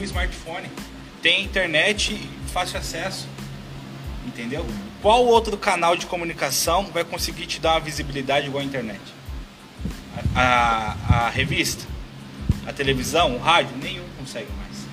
um 0.00 0.04
smartphone, 0.04 0.68
tem 1.22 1.44
internet 1.44 2.28
fácil 2.52 2.78
acesso. 2.78 3.28
Entendeu? 4.26 4.64
Qual 5.02 5.24
outro 5.26 5.56
canal 5.56 5.96
de 5.96 6.06
comunicação 6.06 6.86
vai 6.92 7.04
conseguir 7.04 7.46
te 7.46 7.60
dar 7.60 7.72
uma 7.72 7.80
visibilidade 7.80 8.46
igual 8.46 8.62
a 8.62 8.64
internet? 8.64 9.00
A, 10.34 10.96
a, 11.08 11.26
a 11.26 11.30
revista? 11.30 11.84
A 12.66 12.72
televisão? 12.72 13.36
O 13.36 13.38
rádio? 13.38 13.76
Nenhum 13.82 14.04
consegue 14.18 14.48
mais. 14.58 14.86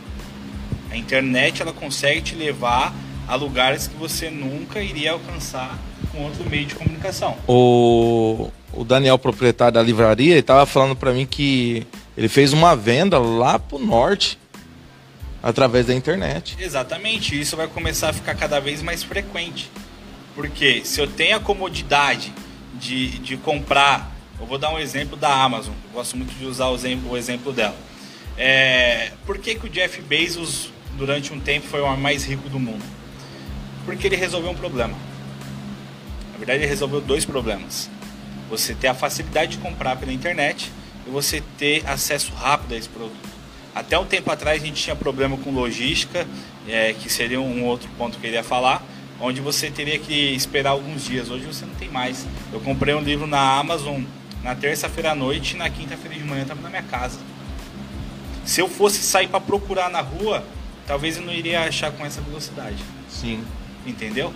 A 0.89 0.97
internet 0.97 1.61
ela 1.61 1.73
consegue 1.73 2.21
te 2.21 2.35
levar 2.35 2.93
a 3.27 3.35
lugares 3.35 3.87
que 3.87 3.95
você 3.97 4.29
nunca 4.29 4.81
iria 4.81 5.11
alcançar 5.11 5.77
com 6.11 6.23
outro 6.23 6.49
meio 6.49 6.65
de 6.65 6.75
comunicação. 6.75 7.37
O, 7.45 8.49
o 8.71 8.85
Daniel, 8.85 9.19
proprietário 9.19 9.73
da 9.73 9.81
livraria, 9.81 10.37
estava 10.37 10.65
falando 10.65 10.95
para 10.95 11.11
mim 11.11 11.25
que 11.25 11.85
ele 12.17 12.29
fez 12.29 12.53
uma 12.53 12.75
venda 12.75 13.19
lá 13.19 13.59
pro 13.59 13.77
norte 13.77 14.39
através 15.41 15.85
da 15.85 15.93
internet. 15.93 16.57
Exatamente, 16.59 17.39
isso 17.39 17.55
vai 17.55 17.67
começar 17.67 18.09
a 18.09 18.13
ficar 18.13 18.35
cada 18.35 18.59
vez 18.59 18.81
mais 18.81 19.03
frequente. 19.03 19.69
Porque 20.35 20.83
se 20.85 20.99
eu 20.99 21.07
tenho 21.07 21.37
a 21.37 21.39
comodidade 21.39 22.31
de, 22.75 23.17
de 23.19 23.37
comprar, 23.37 24.15
eu 24.39 24.45
vou 24.45 24.57
dar 24.57 24.71
um 24.71 24.79
exemplo 24.79 25.17
da 25.17 25.33
Amazon, 25.33 25.73
eu 25.85 25.91
gosto 25.93 26.15
muito 26.15 26.33
de 26.37 26.45
usar 26.45 26.67
o 26.67 27.17
exemplo, 27.17 27.51
dela. 27.51 27.75
É, 28.37 29.13
por 29.25 29.39
que, 29.39 29.55
que 29.55 29.65
o 29.65 29.69
Jeff 29.69 29.99
Bezos, 30.03 30.71
durante 30.95 31.33
um 31.33 31.39
tempo, 31.39 31.67
foi 31.67 31.81
o 31.81 31.85
homem 31.85 31.99
mais 31.99 32.23
rico 32.23 32.47
do 32.49 32.59
mundo? 32.59 32.85
Porque 33.83 34.05
ele 34.05 34.15
resolveu 34.15 34.51
um 34.51 34.55
problema. 34.55 34.95
Na 36.33 36.37
verdade, 36.37 36.59
ele 36.59 36.67
resolveu 36.67 37.01
dois 37.01 37.25
problemas. 37.25 37.89
Você 38.49 38.75
ter 38.75 38.87
a 38.87 38.93
facilidade 38.93 39.53
de 39.53 39.57
comprar 39.57 39.95
pela 39.95 40.13
internet 40.13 40.71
e 41.07 41.09
você 41.09 41.41
ter 41.57 41.83
acesso 41.87 42.31
rápido 42.33 42.75
a 42.75 42.77
esse 42.77 42.89
produto. 42.89 43.36
Até 43.77 43.97
um 43.99 44.05
tempo 44.05 44.31
atrás 44.31 44.59
a 44.59 44.65
gente 44.65 44.81
tinha 44.81 44.95
problema 44.95 45.37
com 45.37 45.51
logística, 45.51 46.25
é, 46.67 46.93
que 46.93 47.11
seria 47.11 47.39
um 47.39 47.63
outro 47.63 47.87
ponto 47.95 48.17
que 48.17 48.25
eu 48.25 48.29
iria 48.29 48.43
falar, 48.43 48.83
onde 49.19 49.39
você 49.39 49.69
teria 49.69 49.99
que 49.99 50.33
esperar 50.33 50.71
alguns 50.71 51.05
dias. 51.05 51.29
Hoje 51.29 51.45
você 51.45 51.63
não 51.63 51.75
tem 51.75 51.87
mais. 51.87 52.25
Eu 52.51 52.59
comprei 52.59 52.95
um 52.95 53.01
livro 53.01 53.27
na 53.27 53.59
Amazon 53.59 54.01
na 54.43 54.55
terça-feira 54.55 55.11
à 55.11 55.15
noite 55.15 55.53
e 55.53 55.57
na 55.57 55.69
quinta-feira 55.69 56.17
de 56.17 56.23
manhã 56.23 56.41
estava 56.41 56.59
na 56.59 56.69
minha 56.69 56.81
casa. 56.81 57.19
Se 58.43 58.59
eu 58.61 58.67
fosse 58.67 59.03
sair 59.03 59.27
para 59.27 59.39
procurar 59.39 59.91
na 59.91 60.01
rua, 60.01 60.43
talvez 60.87 61.17
eu 61.17 61.23
não 61.23 61.33
iria 61.33 61.61
achar 61.61 61.91
com 61.91 62.03
essa 62.03 62.19
velocidade. 62.19 62.77
Sim. 63.07 63.43
Entendeu? 63.85 64.33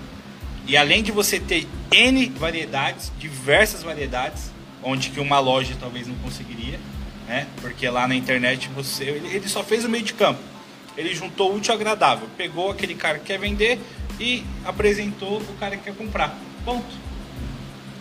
E 0.67 0.77
além 0.77 1.01
de 1.01 1.11
você 1.11 1.39
ter 1.39 1.67
N 1.91 2.29
variedades, 2.37 3.11
diversas 3.17 3.81
variedades, 3.81 4.51
onde 4.83 5.09
que 5.09 5.19
uma 5.19 5.39
loja 5.39 5.75
talvez 5.79 6.07
não 6.07 6.15
conseguiria, 6.17 6.79
né? 7.31 7.47
Porque 7.61 7.87
lá 7.87 8.09
na 8.09 8.13
internet 8.13 8.69
você. 8.75 9.05
Ele 9.05 9.47
só 9.47 9.63
fez 9.63 9.85
o 9.85 9.89
meio 9.89 10.03
de 10.03 10.13
campo. 10.13 10.41
Ele 10.97 11.15
juntou 11.15 11.55
útil 11.55 11.73
ao 11.73 11.79
agradável. 11.79 12.27
Pegou 12.35 12.69
aquele 12.69 12.93
cara 12.93 13.19
que 13.19 13.25
quer 13.25 13.39
vender 13.39 13.79
e 14.19 14.43
apresentou 14.65 15.37
o 15.37 15.53
cara 15.57 15.77
que 15.77 15.83
quer 15.83 15.95
comprar. 15.95 16.37
Ponto. 16.65 16.93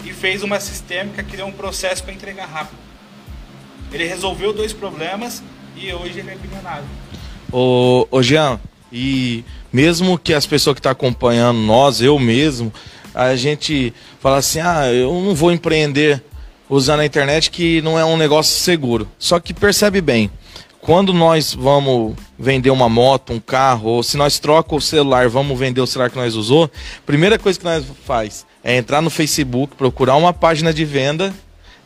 E 0.05 0.13
fez 0.13 0.43
uma 0.43 0.59
sistêmica, 0.59 1.23
criou 1.23 1.49
um 1.49 1.53
processo 1.53 2.03
para 2.03 2.13
entregar 2.13 2.47
rápido. 2.47 2.77
Ele 3.93 4.05
resolveu 4.05 4.53
dois 4.53 4.73
problemas 4.73 5.43
e 5.77 5.93
hoje 5.93 6.19
ele 6.19 6.31
é 6.31 6.35
bilionário. 6.35 6.85
Ô, 7.53 8.09
ô 8.11 8.23
Jean, 8.23 8.59
e 8.93 9.45
mesmo 9.73 10.19
que 10.19 10.35
as 10.35 10.45
pessoas 10.45 10.75
que 10.75 10.81
estão 10.81 10.93
tá 10.93 10.99
acompanhando 10.99 11.61
nós, 11.61 12.01
eu 12.01 12.19
mesmo, 12.19 12.73
a 13.15 13.37
gente 13.37 13.95
fala 14.19 14.39
assim, 14.39 14.59
ah, 14.59 14.93
eu 14.93 15.13
não 15.23 15.35
vou 15.35 15.53
empreender 15.53 16.21
usando 16.71 17.01
a 17.01 17.05
internet 17.05 17.51
que 17.51 17.83
não 17.83 17.99
é 17.99 18.05
um 18.05 18.17
negócio 18.17 18.57
seguro. 18.59 19.07
Só 19.19 19.41
que 19.41 19.53
percebe 19.53 20.01
bem, 20.01 20.31
quando 20.81 21.13
nós 21.13 21.53
vamos 21.53 22.15
vender 22.39 22.71
uma 22.71 22.89
moto, 22.89 23.33
um 23.33 23.41
carro, 23.41 23.91
ou 23.91 24.03
se 24.03 24.17
nós 24.17 24.39
trocamos 24.39 24.85
o 24.85 24.89
celular, 24.89 25.29
vamos 25.29 25.59
vender 25.59 25.81
o 25.81 25.87
celular 25.87 26.09
que 26.09 26.17
nós 26.17 26.35
usou, 26.37 26.71
primeira 27.05 27.39
coisa 27.39 27.59
que 27.59 27.65
nós 27.65 27.85
faz 28.07 28.47
é 28.63 28.77
entrar 28.77 29.03
no 29.03 29.11
Facebook, 29.11 29.75
procurar 29.77 30.17
uma 30.17 30.33
página 30.33 30.73
de 30.73 30.85
venda 30.85 31.35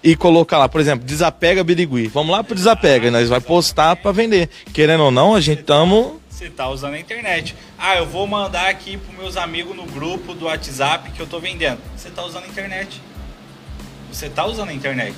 e 0.02 0.14
colocar 0.14 0.58
lá, 0.58 0.68
por 0.68 0.80
exemplo, 0.80 1.06
desapega 1.06 1.64
Birigui. 1.64 2.08
Vamos 2.08 2.30
lá 2.30 2.44
para 2.44 2.54
desapega, 2.54 3.10
nós 3.10 3.28
vai 3.28 3.40
postar 3.40 3.96
para 3.96 4.12
vender. 4.12 4.50
Querendo 4.72 5.04
ou 5.04 5.10
não, 5.10 5.34
a 5.34 5.40
gente 5.40 5.60
estamos 5.60 6.22
você 6.34 6.46
está 6.46 6.68
usando 6.68 6.94
a 6.94 6.98
internet. 6.98 7.54
Ah, 7.78 7.96
eu 7.96 8.06
vou 8.06 8.26
mandar 8.26 8.68
aqui 8.68 8.96
para 8.96 9.16
meus 9.16 9.36
amigos 9.36 9.74
no 9.76 9.86
grupo 9.86 10.34
do 10.34 10.46
WhatsApp 10.46 11.12
que 11.12 11.20
eu 11.20 11.24
estou 11.24 11.40
vendendo. 11.40 11.78
Você 11.96 12.08
está 12.08 12.24
usando 12.24 12.42
a 12.42 12.48
internet. 12.48 13.00
Você 14.14 14.26
está 14.26 14.46
usando 14.46 14.68
a 14.68 14.72
internet 14.72 15.16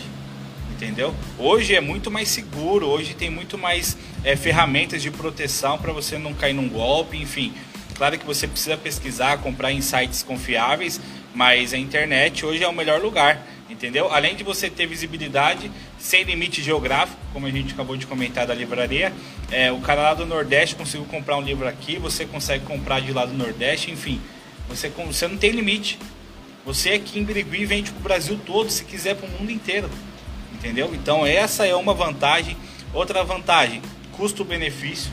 entendeu? 0.71 1.15
Hoje 1.39 1.75
é 1.75 1.81
muito 1.81 2.11
mais 2.11 2.29
seguro, 2.29 2.87
hoje 2.87 3.15
tem 3.15 3.31
muito 3.31 3.57
mais 3.57 3.97
é, 4.25 4.37
ferramentas 4.37 5.03
de 5.03 5.11
proteção 5.11 5.79
para 5.79 5.93
você 5.93 6.19
não 6.19 6.35
cair 6.35 6.53
num 6.55 6.69
golpe, 6.69 7.17
enfim. 7.17 7.53
Claro 7.95 8.19
que 8.19 8.25
você 8.27 8.47
precisa 8.47 8.77
pesquisar, 8.77 9.39
comprar 9.39 9.73
em 9.73 9.81
sites 9.81 10.23
confiáveis, 10.23 11.01
mas 11.35 11.73
a 11.73 11.79
internet 11.79 12.45
hoje 12.45 12.63
é 12.63 12.69
o 12.69 12.75
melhor 12.75 13.01
lugar, 13.01 13.41
entendeu? 13.71 14.11
Além 14.13 14.35
de 14.35 14.43
você 14.45 14.69
ter 14.69 14.87
visibilidade 14.87 15.71
sem 15.99 16.25
limite 16.25 16.63
geográfico, 16.63 17.19
como 17.33 17.47
a 17.47 17.51
gente 17.51 17.75
acabou 17.75 17.97
de 17.97 18.07
comentar 18.07 18.47
da 18.47 18.55
livraria, 18.55 19.13
é, 19.51 19.71
o 19.73 19.81
cara 19.81 20.03
lá 20.03 20.15
do 20.15 20.27
Nordeste 20.27 20.75
conseguiu 20.75 21.07
comprar 21.07 21.37
um 21.37 21.43
livro 21.43 21.69
aqui, 21.69 21.97
você 21.97 22.27
consegue 22.27 22.65
comprar 22.65 23.01
de 23.01 23.13
lá 23.13 23.25
do 23.25 23.35
Nordeste, 23.35 23.91
enfim, 23.91 24.21
você, 24.69 24.89
você 24.89 25.29
não 25.29 25.37
tem 25.37 25.51
limite. 25.51 25.99
Você 26.67 26.91
aqui 26.91 27.21
em 27.21 27.23
Birigui 27.23 27.65
vende 27.65 27.93
para 27.93 28.01
o 28.01 28.03
Brasil 28.03 28.41
todo, 28.45 28.69
se 28.71 28.85
quiser 28.85 29.15
para 29.15 29.29
o 29.29 29.31
mundo 29.31 29.53
inteiro. 29.53 29.89
Entendeu? 30.53 30.93
Então 30.93 31.25
essa 31.25 31.65
é 31.65 31.77
uma 31.77 31.95
vantagem. 31.95 32.57
Outra 32.93 33.23
vantagem, 33.23 33.81
custo-benefício. 34.17 35.13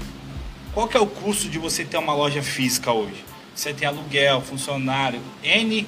Qual 0.73 0.87
que 0.87 0.97
é 0.97 0.99
o 0.99 1.05
custo 1.05 1.47
de 1.47 1.59
você 1.59 1.85
ter 1.85 1.97
uma 1.97 2.15
loja 2.15 2.41
física 2.41 2.91
hoje? 2.91 3.23
Você 3.53 3.71
tem 3.71 3.87
aluguel, 3.87 4.41
funcionário, 4.41 5.21
N, 5.43 5.87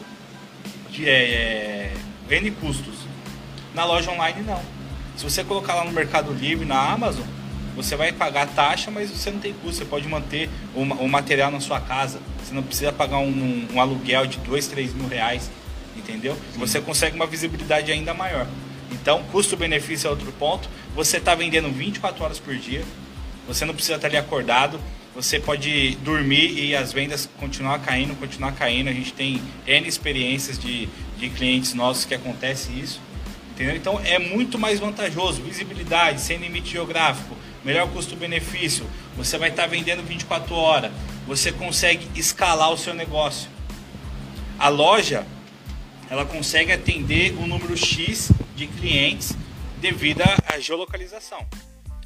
de, 0.92 1.10
é, 1.10 1.92
é, 2.30 2.36
N 2.36 2.52
custos. 2.52 2.94
Na 3.74 3.86
loja 3.86 4.12
online 4.12 4.44
não. 4.44 4.62
Se 5.18 5.24
você 5.24 5.44
colocar 5.44 5.74
lá 5.74 5.84
no 5.84 5.92
Mercado 5.92 6.32
Livre, 6.32 6.64
na 6.64 6.92
Amazon, 6.92 7.26
você 7.76 7.96
vai 7.96 8.12
pagar 8.12 8.48
taxa, 8.48 8.90
mas 8.90 9.10
você 9.10 9.30
não 9.30 9.40
tem 9.40 9.54
custo. 9.54 9.78
Você 9.78 9.86
pode 9.86 10.08
manter 10.08 10.50
o, 10.74 10.82
o 10.82 11.10
material 11.10 11.52
na 11.52 11.60
sua 11.60 11.80
casa. 11.80 12.20
Você 12.44 12.54
não 12.54 12.64
precisa 12.64 12.94
pagar 12.94 13.18
um, 13.18 13.28
um, 13.28 13.68
um 13.74 13.82
aluguel 13.82 14.26
de 14.26 14.38
2, 14.40 14.68
3 14.68 14.94
mil 14.94 15.08
reais. 15.08 15.52
Entendeu? 15.96 16.36
Sim. 16.54 16.60
Você 16.60 16.80
consegue 16.80 17.16
uma 17.16 17.28
visibilidade 17.28 17.92
ainda 17.92 18.14
maior. 18.14 18.48
Então, 18.92 19.24
custo-benefício 19.32 20.08
é 20.08 20.10
outro 20.10 20.32
ponto. 20.34 20.70
Você 20.96 21.18
está 21.18 21.36
vendendo 21.36 21.70
24 21.70 22.24
horas 22.24 22.40
por 22.40 22.56
dia. 22.56 22.84
Você 23.48 23.66
não 23.66 23.74
precisa 23.74 23.96
estar 23.96 24.08
ali 24.08 24.18
acordado. 24.18 24.80
Você 25.14 25.40
pode 25.40 25.96
dormir 25.98 26.58
e 26.58 26.76
as 26.76 26.92
vendas 26.92 27.30
continuar 27.38 27.80
caindo, 27.80 28.16
continuar 28.20 28.52
caindo. 28.54 28.90
A 28.90 28.94
gente 28.94 29.14
tem 29.14 29.42
N 29.66 29.88
experiências 29.88 30.58
de, 30.58 30.90
de 31.18 31.30
clientes 31.30 31.74
nossos 31.74 32.06
que 32.06 32.14
acontece 32.14 32.72
isso. 32.72 33.00
Entendeu? 33.52 33.76
Então 33.76 34.02
é 34.04 34.20
muito 34.20 34.60
mais 34.60 34.80
vantajoso. 34.80 35.42
Visibilidade, 35.42 36.20
sem 36.20 36.38
limite 36.38 36.72
geográfico, 36.72 37.36
melhor 37.66 37.92
custo-benefício. 37.92 38.88
Você 39.18 39.38
vai 39.38 39.50
estar 39.50 39.66
vendendo 39.66 40.04
24 40.04 40.54
horas. 40.54 40.92
Você 41.26 41.52
consegue 41.52 42.08
escalar 42.18 42.72
o 42.72 42.78
seu 42.78 42.94
negócio. 42.94 43.50
A 44.60 44.70
loja 44.70 45.26
ela 46.08 46.24
consegue 46.24 46.72
atender 46.72 47.34
um 47.34 47.48
número 47.48 47.76
X 47.76 48.32
de 48.56 48.68
clientes 48.68 49.34
devido 49.82 50.22
à 50.22 50.60
geolocalização. 50.60 51.46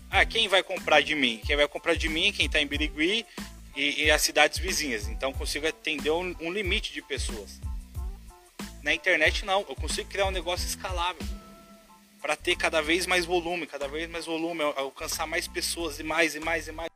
Ah, 0.09 0.25
quem 0.25 0.47
vai 0.47 0.63
comprar 0.63 1.01
de 1.01 1.13
mim? 1.13 1.41
Quem 1.45 1.57
vai 1.57 1.67
comprar 1.67 1.95
de 1.95 2.07
mim 2.07 2.31
quem 2.31 2.45
está 2.45 2.61
em 2.61 2.65
Birigui 2.65 3.25
e, 3.75 4.05
e, 4.05 4.11
as 4.11 4.21
cidades 4.21 4.57
vizinhas. 4.57 5.07
Então 5.09 5.33
consigo 5.33 5.67
atender 5.67 6.09
um, 6.11 6.33
um 6.39 6.51
limite 6.51 6.93
de 6.93 7.01
pessoas. 7.01 7.59
Na 8.81 8.93
internet 8.93 9.45
não, 9.45 9.65
eu 9.67 9.75
consigo 9.75 10.09
criar 10.09 10.25
um 10.25 10.31
negócio 10.31 10.65
escalável 10.65 11.21
para 12.21 12.35
ter 12.35 12.55
cada 12.55 12.81
vez 12.81 13.05
mais 13.05 13.25
volume, 13.25 13.65
cada 13.65 13.87
vez 13.87 14.09
mais 14.09 14.25
volume, 14.25 14.61
alcançar 14.75 15.25
mais 15.25 15.47
pessoas 15.47 15.99
e 15.99 16.03
mais 16.03 16.35
e 16.35 16.39
mais 16.39 16.67
e 16.67 16.71
mais. 16.71 16.89